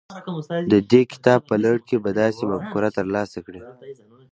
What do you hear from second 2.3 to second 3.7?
مفکوره ترلاسه کړئ.